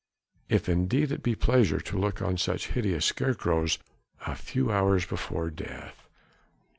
[0.49, 3.77] If indeed it be pleasure to look on such hideous scarecrows
[4.25, 6.07] a few hours before death.